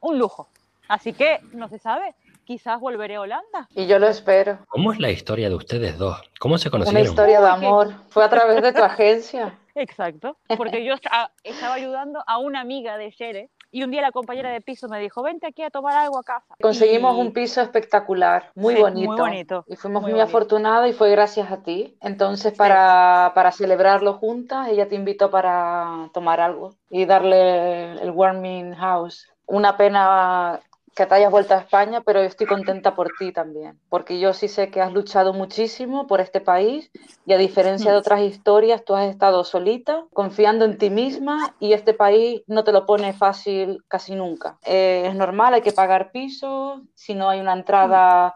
[0.00, 0.48] un lujo.
[0.88, 3.68] Así que, no se sabe, quizás volveré a Holanda.
[3.74, 4.58] Y yo lo espero.
[4.68, 6.20] ¿Cómo es la historia de ustedes dos?
[6.38, 7.00] ¿Cómo se conocieron?
[7.00, 7.94] Una historia de amor.
[8.08, 9.58] Fue a través de tu agencia.
[9.74, 14.50] Exacto, porque yo estaba ayudando a una amiga de Shere y un día la compañera
[14.50, 16.54] de piso me dijo, vente aquí a tomar algo a casa.
[16.60, 19.64] Conseguimos un piso espectacular, muy, bonito, muy bonito.
[19.66, 21.96] Y fuimos muy, afortunados y fue gracias a ti.
[22.02, 28.74] Entonces, para, para celebrarlo juntas, ella te invitó para tomar algo y darle el warming
[28.74, 29.26] house.
[29.46, 30.60] Una pena
[30.94, 34.48] que te hayas vuelto a España, pero estoy contenta por ti también, porque yo sí
[34.48, 36.90] sé que has luchado muchísimo por este país
[37.24, 38.00] y a diferencia de mm.
[38.00, 42.72] otras historias, tú has estado solita, confiando en ti misma y este país no te
[42.72, 44.58] lo pone fácil casi nunca.
[44.64, 48.34] Eh, es normal, hay que pagar piso, si no hay una entrada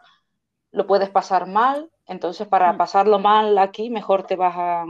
[0.73, 2.77] lo puedes pasar mal, entonces para mm.
[2.77, 4.85] pasarlo mal aquí mejor te vas a,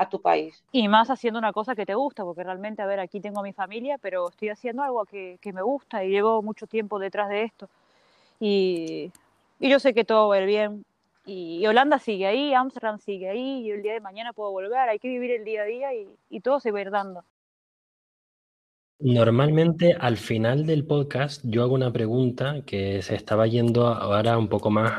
[0.00, 0.64] a tu país.
[0.72, 3.42] Y más haciendo una cosa que te gusta, porque realmente, a ver, aquí tengo a
[3.42, 7.28] mi familia, pero estoy haciendo algo que, que me gusta y llevo mucho tiempo detrás
[7.28, 7.68] de esto.
[8.40, 9.12] Y,
[9.58, 10.86] y yo sé que todo va a ir bien.
[11.26, 14.98] Y, Holanda sigue ahí, Amsterdam sigue ahí, y el día de mañana puedo volver, hay
[14.98, 17.22] que vivir el día a día y, y todo se va a ir dando.
[19.00, 24.48] Normalmente al final del podcast yo hago una pregunta que se estaba yendo ahora un
[24.48, 24.92] poco más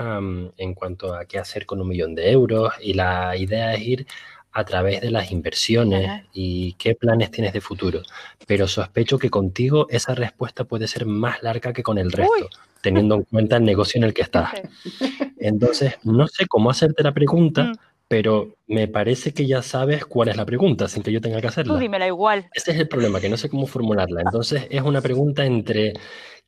[0.58, 4.08] en cuanto a qué hacer con un millón de euros y la idea es ir
[4.54, 8.02] a través de las inversiones y qué planes tienes de futuro.
[8.48, 12.50] Pero sospecho que contigo esa respuesta puede ser más larga que con el resto,
[12.82, 14.52] teniendo en cuenta el negocio en el que estás.
[15.40, 17.76] Entonces, no sé cómo hacerte la pregunta, mm.
[18.08, 21.48] pero me parece que ya sabes cuál es la pregunta sin que yo tenga que
[21.48, 21.74] hacerla.
[21.74, 22.50] Tú dímela igual.
[22.54, 24.22] Ese es el problema, que no sé cómo formularla.
[24.22, 25.94] Entonces, es una pregunta entre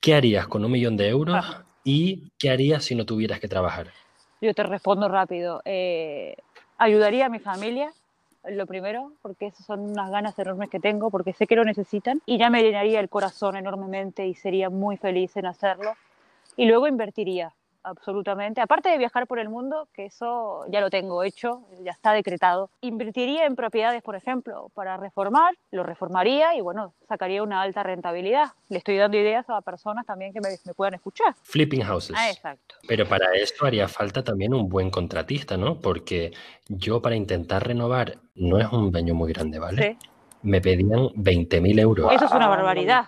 [0.01, 1.45] ¿qué harías con un millón de euros
[1.85, 3.87] y qué harías si no tuvieras que trabajar?
[4.41, 5.61] Yo te respondo rápido.
[5.63, 6.35] Eh,
[6.77, 7.93] Ayudaría a mi familia,
[8.43, 12.21] lo primero, porque esas son unas ganas enormes que tengo, porque sé que lo necesitan,
[12.25, 15.95] y ya me llenaría el corazón enormemente y sería muy feliz en hacerlo.
[16.57, 18.61] Y luego invertiría, absolutamente.
[18.61, 22.69] Aparte de viajar por el mundo, que eso ya lo tengo hecho, ya está decretado.
[22.81, 28.51] Invertiría en propiedades, por ejemplo, para reformar, lo reformaría y bueno, sacaría una alta rentabilidad.
[28.69, 31.35] Le estoy dando ideas a personas también que me, puedan escuchar.
[31.43, 32.15] Flipping houses.
[32.17, 32.75] Ah, exacto.
[32.87, 35.79] Pero para eso haría falta también un buen contratista, ¿no?
[35.79, 36.31] Porque
[36.67, 39.81] yo para intentar renovar, no es un daño muy grande, ¿vale?
[39.81, 40.09] Sí.
[40.41, 42.11] Me pedían 20.000 euros.
[42.11, 43.05] Eso es una barbaridad.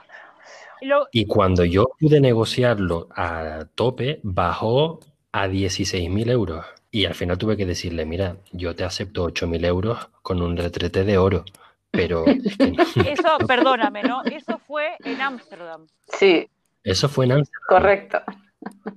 [1.11, 4.99] Y cuando yo pude negociarlo a tope, bajó
[5.31, 6.65] a 16.000 euros.
[6.91, 11.03] Y al final tuve que decirle, mira, yo te acepto 8.000 euros con un retrete
[11.03, 11.43] de oro.
[11.91, 12.25] Pero...
[13.05, 14.23] Eso, perdóname, ¿no?
[14.23, 15.87] Eso fue en Ámsterdam.
[16.07, 16.49] Sí.
[16.83, 17.67] Eso fue en Ámsterdam.
[17.67, 18.21] Correcto.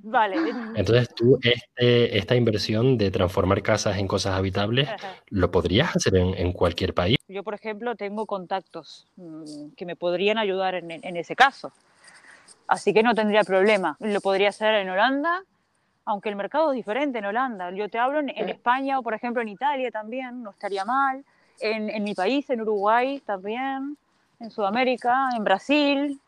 [0.02, 0.36] Vale.
[0.74, 4.88] Entonces tú este, esta inversión de transformar casas en cosas habitables,
[5.28, 7.16] ¿lo podrías hacer en, cualquier país?
[7.28, 11.72] Yo, por ejemplo, tengo contactos mm, que me podrían ayudar en, ese caso.
[12.66, 13.96] Así que no tendría problema.
[14.00, 15.42] Lo podría hacer en Holanda,
[16.04, 17.70] aunque el mercado es diferente en Holanda.
[17.72, 21.24] Yo te hablo en, España o, por ejemplo, en Italia también, no estaría mal.
[21.60, 23.96] En, en mi país, en Uruguay también,
[24.38, 26.20] en Sudamérica, en Brasil,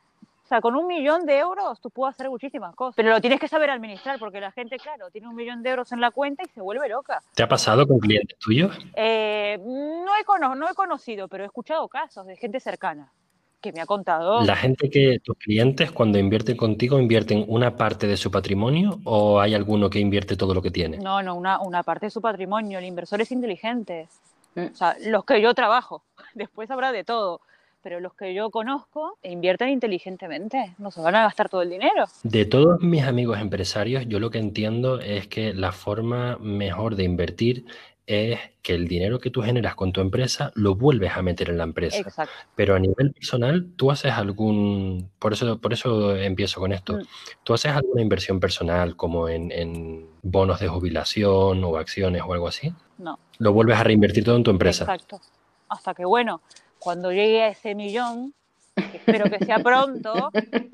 [0.50, 3.48] sea, con un millón de euros tú puedes hacer muchísimas cosas, pero lo tienes que
[3.48, 6.48] saber administrar porque la gente, claro, tiene un millón de euros en la cuenta y
[6.48, 7.22] se vuelve loca.
[7.34, 8.76] ¿Te ha pasado con clientes tuyos?
[8.94, 13.12] Eh, no, he no he conocido, pero he escuchado casos de gente cercana
[13.60, 14.42] que me ha contado.
[14.42, 19.40] La gente que, tus clientes, cuando invierten contigo, invierten una parte de su patrimonio o
[19.40, 20.98] hay alguno que invierte todo lo que tiene?
[20.98, 22.78] No, no, una, una parte de su patrimonio.
[22.78, 24.08] El inversor es inteligente.
[24.56, 26.04] O sea, los que yo trabajo.
[26.34, 27.40] Después habrá de todo
[27.82, 32.04] pero los que yo conozco invierten inteligentemente, no se van a gastar todo el dinero.
[32.22, 37.04] De todos mis amigos empresarios, yo lo que entiendo es que la forma mejor de
[37.04, 37.64] invertir
[38.06, 41.58] es que el dinero que tú generas con tu empresa lo vuelves a meter en
[41.58, 41.98] la empresa.
[41.98, 42.34] Exacto.
[42.56, 47.02] Pero a nivel personal, tú haces algún, por eso, por eso empiezo con esto, mm.
[47.44, 52.48] tú haces alguna inversión personal como en, en, bonos de jubilación o acciones o algo
[52.48, 52.74] así.
[52.98, 53.18] No.
[53.38, 54.84] Lo vuelves a reinvertir todo en tu empresa.
[54.84, 55.20] Exacto.
[55.68, 56.42] Hasta que, bueno,
[56.80, 58.34] cuando llegue a ese millón,
[58.76, 60.30] espero que sea pronto,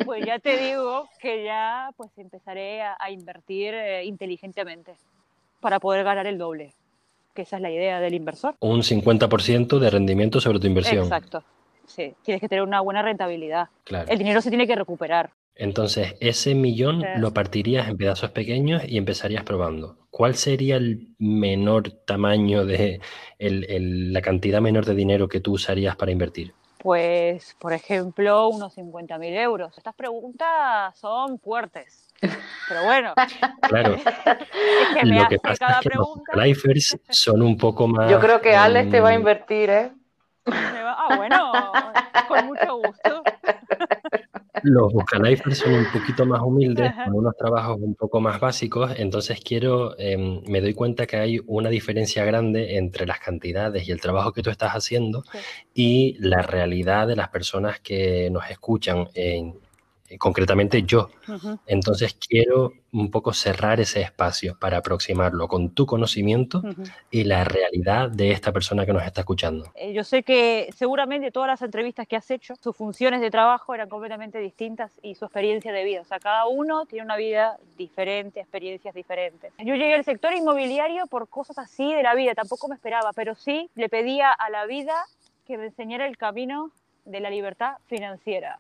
[0.06, 4.94] pues ya te digo que ya pues empezaré a, invertir eh, inteligentemente
[5.60, 6.72] para poder ganar el doble
[7.34, 8.56] que esa es la idea del inversor.
[8.60, 11.04] Un 50% de rendimiento sobre tu inversión.
[11.04, 11.44] Exacto.
[11.86, 13.68] Sí, tienes que tener una buena rentabilidad.
[13.84, 14.08] Claro.
[14.08, 15.30] El dinero se tiene que recuperar.
[15.58, 19.96] Entonces, ese millón lo partirías en pedazos pequeños y empezarías probando.
[20.10, 23.00] ¿Cuál sería el menor tamaño de
[23.38, 26.52] la cantidad menor de dinero que tú usarías para invertir?
[26.78, 29.76] Pues, por ejemplo, unos 50.000 euros.
[29.76, 32.06] Estas preguntas son fuertes.
[32.20, 33.14] Pero bueno.
[33.62, 33.96] Claro.
[34.06, 36.32] Es que me Lo que pasa es que pregunta...
[36.34, 38.10] los lifers son un poco más.
[38.10, 39.92] Yo creo que Alex te va a invertir, ¿eh?
[40.46, 41.52] Ah, bueno,
[42.28, 43.22] con mucho gusto.
[44.68, 49.40] Los Buscalifers son un poquito más humildes, con unos trabajos un poco más básicos, entonces
[49.40, 54.00] quiero, em, me doy cuenta que hay una diferencia grande entre las cantidades y el
[54.00, 55.22] trabajo que tú estás haciendo
[55.72, 59.55] y la realidad de las personas que nos escuchan en, eh,
[60.18, 61.10] concretamente yo.
[61.66, 66.62] Entonces quiero un poco cerrar ese espacio para aproximarlo con tu conocimiento
[67.10, 69.70] y la realidad de esta persona que nos está escuchando.
[69.74, 73.74] Eh, yo sé que seguramente todas las entrevistas que has hecho, sus funciones de trabajo
[73.74, 76.00] eran completamente distintas y su experiencia de vida.
[76.00, 79.52] O sea, cada uno tiene una vida diferente, experiencias diferentes.
[79.58, 83.34] Yo llegué al sector inmobiliario por cosas así de la vida, tampoco me esperaba, pero
[83.34, 84.94] sí le pedía a la vida
[85.46, 86.70] que me enseñara el camino
[87.04, 88.58] de la libertad financiera.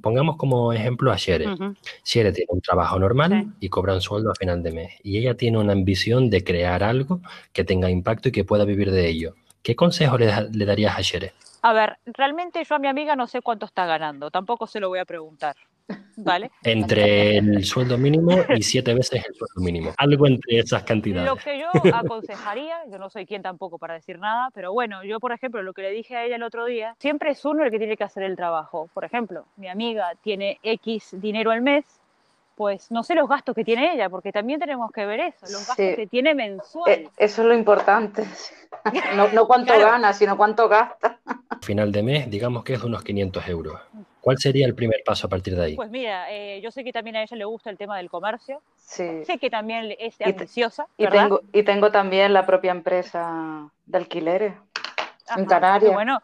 [0.00, 1.46] Pongamos como ejemplo a Shere.
[2.04, 4.94] Shere tiene un trabajo normal y cobra un sueldo a final de mes.
[5.02, 7.20] Y ella tiene una ambición de crear algo
[7.52, 9.34] que tenga impacto y que pueda vivir de ello.
[9.62, 11.32] ¿Qué consejo le, le darías a Shere?
[11.62, 14.30] A ver, realmente yo a mi amiga no sé cuánto está ganando.
[14.30, 15.56] Tampoco se lo voy a preguntar.
[16.16, 16.50] ¿Vale?
[16.62, 19.92] Entre el sueldo mínimo y siete veces el sueldo mínimo.
[19.96, 21.28] Algo entre esas cantidades.
[21.28, 25.20] Lo que yo aconsejaría, yo no soy quien tampoco para decir nada, pero bueno, yo
[25.20, 27.70] por ejemplo, lo que le dije a ella el otro día, siempre es uno el
[27.70, 28.88] que tiene que hacer el trabajo.
[28.92, 31.84] Por ejemplo, mi amiga tiene X dinero al mes,
[32.56, 35.66] pues no sé los gastos que tiene ella, porque también tenemos que ver eso, los
[35.66, 36.90] gastos que tiene mensual.
[36.90, 38.24] Eh, eso es lo importante.
[39.16, 41.18] No, no cuánto gana, sino cuánto gasta.
[41.62, 43.80] Final de mes, digamos que es de unos 500 euros.
[44.20, 45.76] ¿Cuál sería el primer paso a partir de ahí?
[45.76, 48.62] Pues mira, eh, yo sé que también a ella le gusta el tema del comercio.
[48.76, 49.24] Sí.
[49.24, 50.86] Sé que también es ambiciosa.
[50.96, 54.54] Y, tengo, y tengo también la propia empresa de alquileres
[55.36, 55.92] en Canarias.
[55.92, 56.22] Bueno,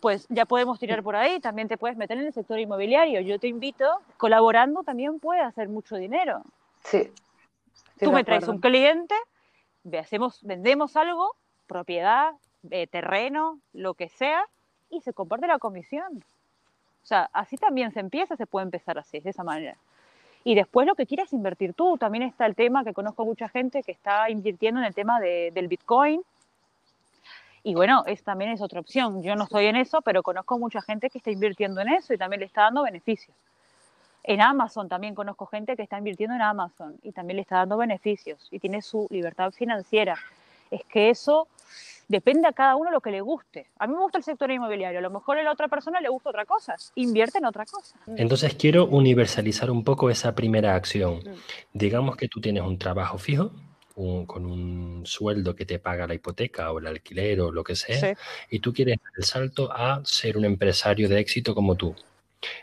[0.00, 1.40] pues ya podemos tirar por ahí.
[1.40, 3.20] También te puedes meter en el sector inmobiliario.
[3.20, 6.42] Yo te invito, colaborando también puedes hacer mucho dinero.
[6.84, 7.10] Sí.
[7.98, 9.14] Tú me traes un cliente,
[9.98, 12.32] hacemos, vendemos algo, propiedad,
[12.70, 14.44] eh, terreno, lo que sea,
[14.90, 16.24] y se comparte la comisión.
[17.04, 19.76] O sea, así también se empieza, se puede empezar así, de esa manera.
[20.42, 21.98] Y después lo que quieras invertir tú.
[21.98, 25.68] También está el tema que conozco mucha gente que está invirtiendo en el tema del
[25.68, 26.22] Bitcoin.
[27.62, 29.22] Y bueno, es, también es otra opción.
[29.22, 32.18] Yo no estoy en eso, pero conozco mucha gente que está invirtiendo en eso y
[32.18, 33.36] también le está dando beneficios.
[34.22, 37.76] En Amazon también conozco gente que está invirtiendo en Amazon y también le está dando
[37.76, 40.18] beneficios y tiene su libertad financiera.
[40.70, 41.48] Es que eso
[42.08, 43.66] depende a cada uno lo que le guste.
[43.78, 46.08] A mí me gusta el sector inmobiliario, a lo mejor a la otra persona le
[46.08, 47.96] gusta otra cosa, invierte en otra cosa.
[48.16, 51.18] Entonces quiero universalizar un poco esa primera acción.
[51.18, 51.34] Mm.
[51.72, 53.50] Digamos que tú tienes un trabajo fijo,
[53.94, 58.16] con un sueldo que te paga la hipoteca o el alquiler o lo que sea,
[58.50, 61.94] y tú quieres dar el salto a ser un empresario de éxito como tú.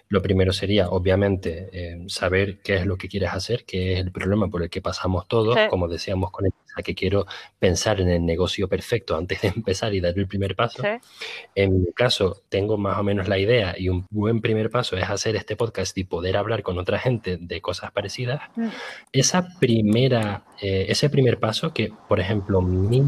[0.09, 4.11] Lo primero sería, obviamente, eh, saber qué es lo que quieres hacer, qué es el
[4.11, 7.25] problema por el que pasamos todos, como decíamos con empresa, que quiero
[7.59, 10.83] pensar en el negocio perfecto antes de empezar y dar el primer paso.
[11.55, 15.09] En mi caso, tengo más o menos la idea y un buen primer paso es
[15.09, 18.41] hacer este podcast y poder hablar con otra gente de cosas parecidas.
[18.55, 18.67] Mm.
[19.11, 23.03] Esa primera, eh, ese primer paso que, por ejemplo, mi,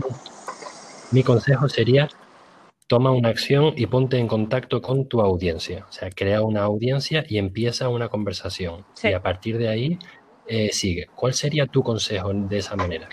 [1.12, 2.10] mi consejo sería
[2.88, 5.86] toma una acción y ponte en contacto con tu audiencia.
[5.90, 8.86] O sea, crea una audiencia y empieza una conversación.
[9.04, 10.00] Y a partir de ahí
[10.48, 11.08] eh, sigue.
[11.16, 13.08] ¿Cuál sería tu consejo de esa manera?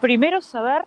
[0.00, 0.84] Primero saber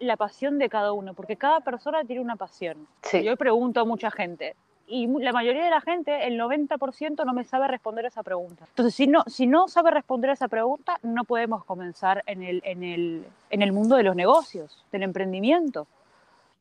[0.00, 2.86] la pasión de cada uno, porque cada persona tiene una pasión.
[3.12, 4.54] Yo pregunto a mucha gente,
[4.86, 8.64] y la mayoría de la gente, el 90%, no me sabe responder esa pregunta.
[8.70, 12.62] Entonces, si no, si no sabe responder a esa pregunta, no podemos comenzar en el,
[12.64, 15.86] en, el, en el mundo de los negocios, del emprendimiento.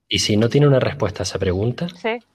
[0.09, 1.87] Y si no tiene una respuesta a esa pregunta,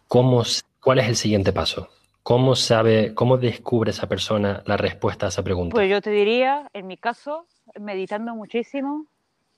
[0.08, 0.42] ¿cómo,
[0.80, 1.88] ¿cuál es el siguiente paso?
[2.22, 5.74] ¿Cómo sabe, cómo descubre esa persona la respuesta a esa pregunta?
[5.74, 7.46] Pues yo te diría, en mi caso,
[7.80, 9.06] meditando muchísimo,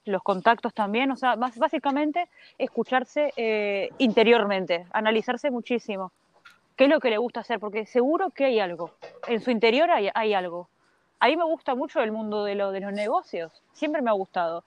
[0.05, 6.13] los contactos también, o sea, más, básicamente escucharse eh, interiormente, analizarse muchísimo
[6.77, 8.91] qué es lo que le gusta hacer, porque seguro que hay algo,
[9.29, 10.69] en su interior hay, hay algo.
[11.21, 14.15] A mí me gusta mucho el mundo de, lo, de los negocios, siempre me ha
[14.15, 14.65] gustado.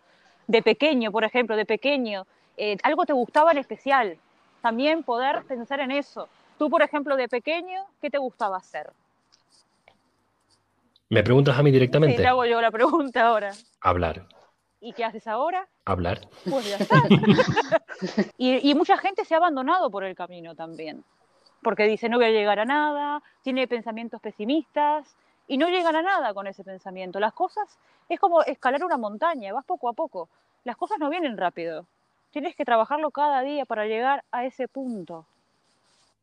[0.47, 2.25] De pequeño, por ejemplo, de pequeño,
[2.57, 4.17] eh, algo te gustaba en especial,
[4.61, 6.27] también poder pensar en eso.
[6.57, 8.91] Tú, por ejemplo, de pequeño, ¿qué te gustaba hacer?
[11.09, 12.17] ¿Me preguntas a mí directamente?
[12.17, 13.53] Sí, te hago yo la pregunta ahora.
[13.79, 14.25] Hablar.
[14.81, 15.67] ¿Y qué haces ahora?
[15.85, 16.27] Hablar.
[16.49, 17.01] Pues ya está.
[18.37, 21.03] y, y mucha gente se ha abandonado por el camino también
[21.67, 25.15] porque dice no voy a llegar a nada, tiene pensamientos pesimistas
[25.47, 27.19] y no llegan a nada con ese pensamiento.
[27.19, 27.77] Las cosas
[28.09, 30.29] es como escalar una montaña, vas poco a poco.
[30.63, 31.85] Las cosas no vienen rápido.
[32.31, 35.27] Tienes que trabajarlo cada día para llegar a ese punto.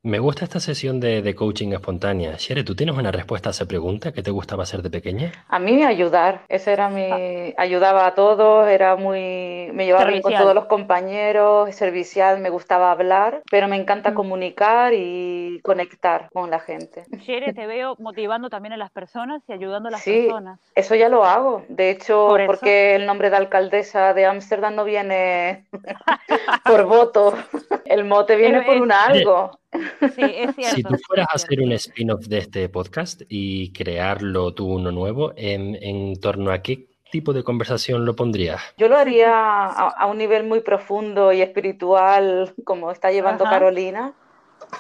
[0.05, 2.35] Me gusta esta sesión de, coaching espontánea.
[2.37, 5.33] Shere, ¿tú tienes una respuesta a esa pregunta que te gustaba hacer de pequeña?
[5.49, 7.07] A mí ayudar, ese era mi...
[7.11, 7.55] Ah.
[7.57, 9.71] Ayudaba a todos, era muy...
[9.73, 14.15] Me llevaba bien con todos los compañeros, servicial, me gustaba hablar, pero me encanta mm.
[14.15, 17.05] comunicar y conectar con la gente.
[17.21, 20.61] Shere, te veo motivando también a las personas y ayudando a las sí, personas.
[20.75, 21.65] eso ya lo hago.
[21.69, 25.65] De hecho, porque el nombre de alcaldesa de Ámsterdam no viene
[26.67, 27.33] por voto,
[27.87, 29.59] el mote viene por un algo.
[30.75, 35.33] Si tú fueras a hacer un spin-off de este podcast y crearlo tú uno nuevo,
[35.37, 38.61] ¿en, torno a qué tipo de conversación lo pondrías?
[38.77, 44.15] Yo lo haría a, un nivel muy profundo y espiritual, como está llevando Carolina.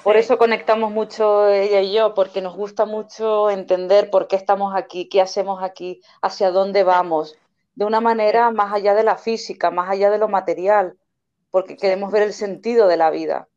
[0.02, 4.74] Por eso conectamos mucho ella y yo, porque nos gusta mucho entender por qué estamos
[4.74, 7.36] aquí, qué hacemos aquí, hacia dónde vamos,
[7.74, 10.96] de una manera más allá de la física, más allá de lo material,
[11.50, 13.48] porque queremos ver el sentido de la vida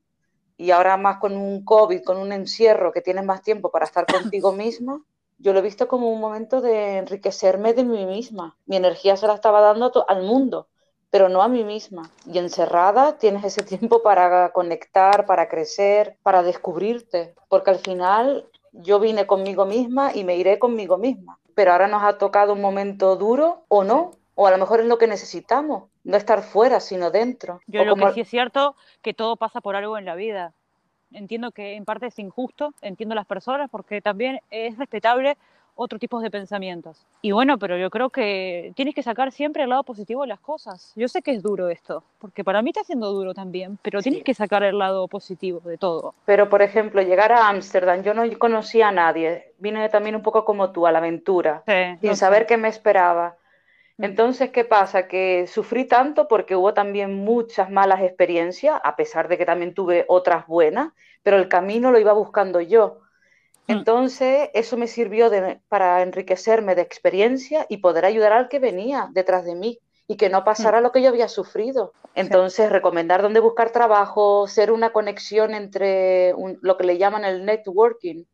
[0.58, 4.06] y ahora más con un COVID, con un encierro que tienes más tiempo para estar
[4.06, 5.02] contigo misma,
[5.38, 8.58] yo lo he visto como un momento de enriquecerme de mí misma.
[8.65, 10.67] Mi energía se la estaba dando al mundo,
[11.12, 12.10] pero no a mí misma.
[12.26, 19.00] Y encerrada tienes ese tiempo para conectar, para crecer, para descubrirte, porque al final yo
[19.00, 21.39] vine conmigo misma y me iré conmigo misma.
[21.54, 24.86] Pero ahora nos ha tocado un momento duro o no, o a lo mejor es
[24.86, 27.60] lo que necesitamos no estar fuera, sino dentro.
[27.65, 30.54] Yo lo que sí es cierto, que todo pasa por algo en la vida.
[31.12, 35.38] Entiendo que en parte es injusto, entiendo las personas, porque también es respetable
[35.73, 37.04] otro tipo de pensamientos.
[37.23, 40.39] Y bueno, pero yo creo que tienes que sacar siempre el lado positivo de las
[40.39, 40.93] cosas.
[40.95, 44.23] Yo sé que es duro esto, porque para mí está siendo duro también, pero tienes
[44.23, 46.13] que sacar el lado positivo de todo.
[46.26, 50.45] Pero, por ejemplo, llegar a Ámsterdam, yo no conocía a nadie, vine también un poco
[50.45, 51.63] como tú, a la aventura,
[52.02, 53.36] sin saber qué me esperaba.
[53.99, 55.07] Entonces, ¿qué pasa?
[55.07, 60.05] Que sufrí tanto porque hubo también muchas malas experiencias, a pesar de que también tuve
[60.07, 62.99] otras buenas, pero el camino lo iba buscando yo.
[63.65, 63.71] Mm.
[63.71, 65.31] Entonces, eso me sirvió
[65.67, 70.29] para enriquecerme de experiencia y poder ayudar al que venía detrás de mí y que
[70.29, 70.83] no pasara mm.
[70.83, 71.93] lo que yo había sufrido.
[72.13, 78.25] Entonces, recomendar dónde buscar trabajo, ser una conexión entre lo que le llaman el networking,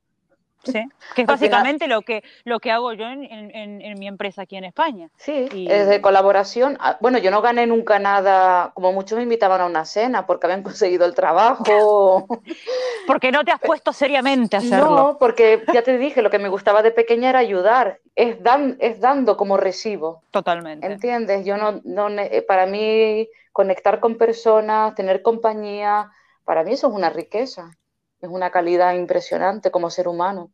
[0.64, 0.82] Sí,
[1.16, 4.64] que es básicamente lo que, lo que hago yo en, en, mi empresa aquí en
[4.64, 5.10] España.
[5.18, 6.78] Sí, es de colaboración.
[6.80, 10.48] Ah, bueno, yo no gané nunca nada, como muchos me invitaban a una cena porque
[10.48, 12.28] habían conseguido el trabajo.
[13.08, 14.96] porque no te has puesto seriamente a hacerlo.
[14.96, 18.00] No, porque ya te dije, lo que me gustaba de pequeña era ayudar.
[18.16, 20.24] Es, dan, es dando como recibo.
[20.32, 20.88] Totalmente.
[20.88, 21.46] ¿Entiendes?
[21.46, 22.08] Yo no, no,
[22.48, 26.10] para mí, conectar con personas, tener compañía,
[26.46, 27.76] para mí eso es una riqueza
[28.24, 30.50] es una calidad impresionante como ser humano.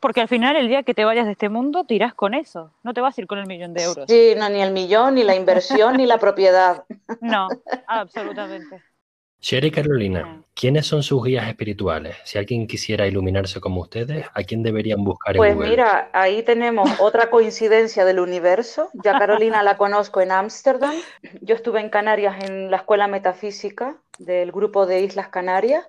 [0.00, 2.72] Porque al final, el día que te vayas de este mundo, te irás con eso.
[2.82, 4.04] No te vas a ir con el millón de euros.
[4.08, 6.84] Sí, no, ni el millón, ni la inversión, ni la propiedad.
[7.20, 7.48] No,
[7.86, 8.82] absolutamente.
[9.40, 10.42] Sherry Carolina.
[10.58, 12.16] ¿quiénes son sus guías espirituales?
[12.24, 15.68] Si alguien quisiera iluminarse como ustedes, ¿a quién deberían buscar en pues Google?
[15.68, 18.90] Pues mira, ahí tenemos otra coincidencia del universo.
[18.94, 20.94] Ya Carolina la conozco en Ámsterdam.
[21.40, 25.86] Yo estuve en Canarias en la Escuela Metafísica del grupo de Islas Canarias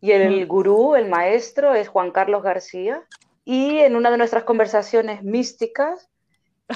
[0.00, 3.02] y el gurú, el maestro, es Juan Carlos García.
[3.44, 6.08] Y en una de nuestras conversaciones místicas,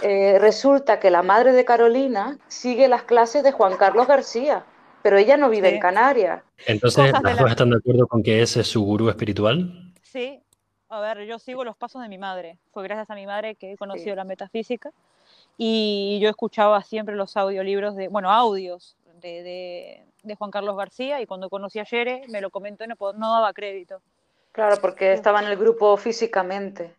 [0.03, 4.65] eh, resulta que la madre de Carolina sigue las clases de Juan Carlos García,
[5.03, 6.43] pero ella no vive en Canarias.
[6.67, 9.93] Entonces, ¿las dos están de acuerdo con que ese es su gurú espiritual?
[10.03, 10.43] Sí,
[10.89, 12.59] a ver, yo sigo los pasos de mi madre.
[12.73, 14.93] Fue gracias a mi madre que he conocido la metafísica
[15.57, 20.05] y yo escuchaba siempre los audiolibros de, bueno, audios de, de
[20.35, 23.53] Juan Carlos García y cuando conocí a Yere me lo comentó y no, no daba
[23.53, 24.01] crédito.
[24.53, 26.95] Claro, porque estaba en el grupo físicamente.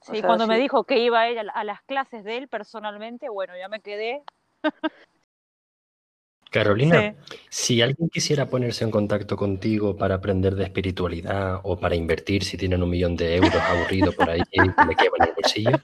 [0.00, 3.54] Sí, cuando me dijo que iba a ir a las clases de él personalmente, bueno,
[3.56, 4.22] ya me quedé.
[6.50, 7.14] Carolina,
[7.50, 12.56] si alguien quisiera ponerse en contacto contigo para aprender de espiritualidad o para invertir si
[12.56, 15.78] tienen un millón de euros aburrido por ahí y le queman el bolsillo,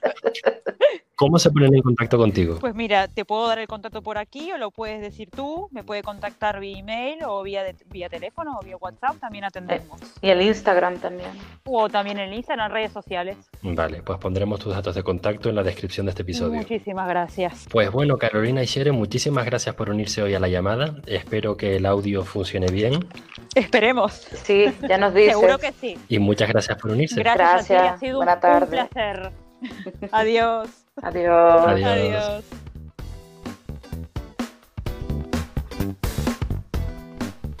[1.15, 2.57] ¿Cómo se ponen en contacto contigo?
[2.59, 5.83] Pues mira, te puedo dar el contacto por aquí o lo puedes decir tú, me
[5.83, 10.01] puede contactar vía email o vía, vía teléfono o vía WhatsApp, también atendemos.
[10.21, 11.29] Y el Instagram también.
[11.65, 13.37] O también el Instagram, redes sociales.
[13.61, 16.55] Vale, pues pondremos tus datos de contacto en la descripción de este episodio.
[16.55, 17.67] Muchísimas gracias.
[17.69, 20.95] Pues bueno, Carolina y Shere, muchísimas gracias por unirse hoy a la llamada.
[21.05, 23.07] Espero que el audio funcione bien.
[23.53, 24.13] Esperemos.
[24.43, 25.33] Sí, ya nos dices.
[25.33, 25.97] Seguro que sí.
[26.09, 27.19] Y muchas gracias por unirse.
[27.19, 27.93] Gracias, gracias.
[27.93, 29.31] ha sido un placer.
[30.11, 30.82] Adiós.
[31.01, 31.67] Adiós.
[31.67, 32.43] Adiós.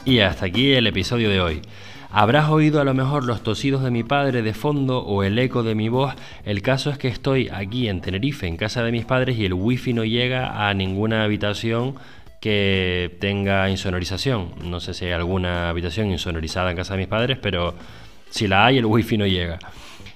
[0.05, 1.61] Y hasta aquí el episodio de hoy.
[2.11, 5.63] Habrás oído a lo mejor los tosidos de mi padre de fondo o el eco
[5.63, 6.13] de mi voz.
[6.45, 9.53] El caso es que estoy aquí en Tenerife, en casa de mis padres, y el
[9.53, 11.95] wifi no llega a ninguna habitación
[12.39, 14.51] que tenga insonorización.
[14.63, 17.73] No sé si hay alguna habitación insonorizada en casa de mis padres, pero
[18.29, 19.57] si la hay, el wifi no llega.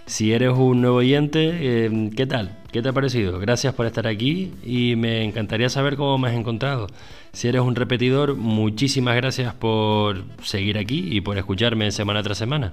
[0.07, 2.57] Si eres un nuevo oyente, em, ¿qué tal?
[2.71, 3.39] ¿Qué te ha parecido?
[3.39, 6.87] Gracias por estar aquí y me encantaría saber cómo me has encontrado.
[7.33, 12.71] Si eres un repetidor, muchísimas gracias por seguir aquí y por escucharme semana tras semana.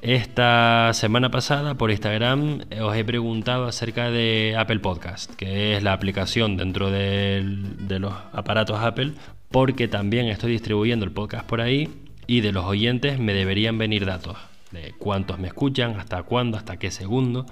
[0.00, 5.92] Esta semana pasada por Instagram os he preguntado acerca de Apple Podcast, que es la
[5.92, 7.42] aplicación dentro de,
[7.80, 9.14] de los aparatos Apple,
[9.50, 11.88] porque también estoy distribuyendo el podcast por ahí
[12.28, 14.36] y de los oyentes me deberían venir datos
[14.74, 17.46] de cuántos me escuchan, hasta cuándo, hasta qué segundo,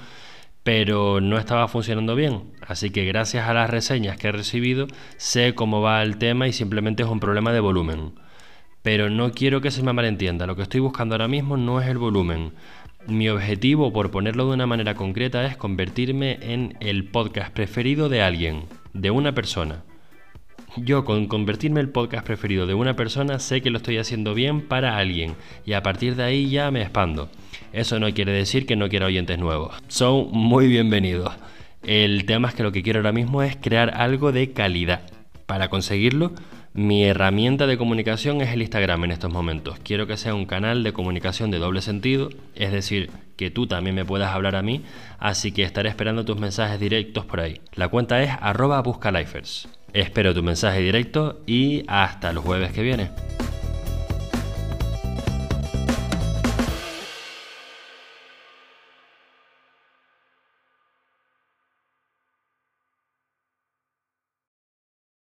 [0.62, 2.52] pero no estaba funcionando bien.
[2.66, 6.52] Así que gracias a las reseñas que he recibido, sé cómo va el tema y
[6.52, 8.12] simplemente es un problema de volumen.
[8.82, 11.88] Pero no quiero que se me malentienda, lo que estoy buscando ahora mismo no es
[11.88, 12.52] el volumen.
[13.06, 18.22] Mi objetivo, por ponerlo de una manera concreta, es convertirme en el podcast preferido de
[18.22, 19.84] alguien, de una persona.
[20.76, 24.62] Yo con convertirme el podcast preferido de una persona sé que lo estoy haciendo bien
[24.62, 25.34] para alguien
[25.66, 27.28] y a partir de ahí ya me expando.
[27.74, 29.74] Eso no quiere decir que no quiera oyentes nuevos.
[29.88, 31.34] Son muy bienvenidos.
[31.82, 35.02] El tema es que lo que quiero ahora mismo es crear algo de calidad.
[35.44, 36.32] Para conseguirlo,
[36.72, 39.78] mi herramienta de comunicación es el Instagram en estos momentos.
[39.80, 43.94] Quiero que sea un canal de comunicación de doble sentido, es decir, que tú también
[43.94, 44.82] me puedas hablar a mí,
[45.18, 47.60] así que estaré esperando tus mensajes directos por ahí.
[47.74, 49.68] La cuenta es arroba buscalifers.
[49.92, 53.10] Espero tu mensaje directo y hasta el jueves que viene.